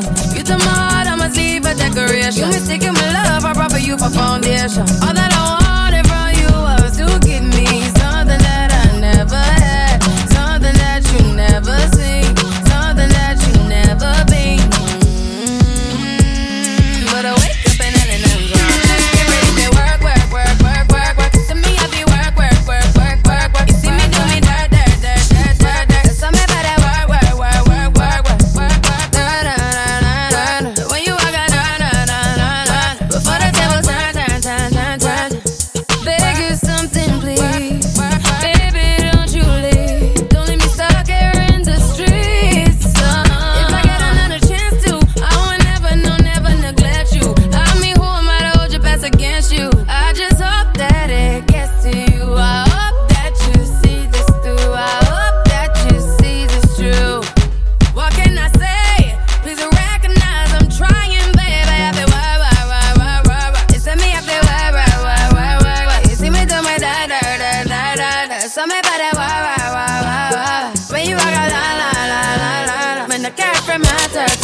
[0.00, 0.36] vibration.
[0.36, 2.42] You to my heart, I'ma see for decoration.
[2.42, 4.82] You mistaken my love, I brought for you for foundation.
[5.02, 5.63] All that I wanted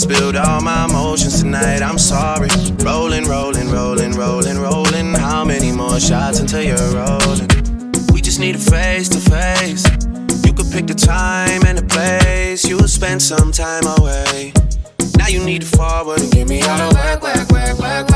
[0.00, 1.82] spilled all my emotions tonight.
[1.82, 2.48] I'm sorry.
[2.78, 5.14] Rolling, rolling, rolling, rolling, rolling.
[5.14, 7.48] How many more shots until you're rolling?
[8.12, 9.84] We just need a face to face.
[10.44, 12.64] You could pick the time and the place.
[12.64, 14.54] You'll spend some time away.
[15.18, 18.09] Now you need to forward and get me out of work, work, work, work,